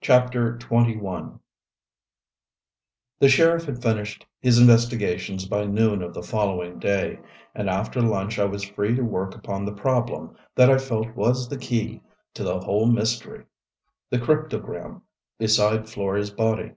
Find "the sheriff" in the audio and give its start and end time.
3.20-3.66